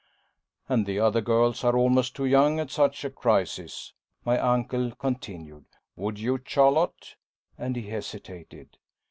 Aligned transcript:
"And 0.67 0.87
the 0.87 0.97
other 0.99 1.21
girls 1.21 1.63
are 1.63 1.77
almost 1.77 2.15
too 2.15 2.25
young 2.25 2.59
at 2.59 2.71
such 2.71 3.05
a 3.05 3.11
crisis," 3.11 3.93
my 4.25 4.39
uncle 4.39 4.95
continued. 4.95 5.65
"Would 5.95 6.17
you, 6.17 6.41
Charlotte" 6.43 7.17
and 7.59 7.75
he 7.75 7.83
hesitated. 7.87 8.77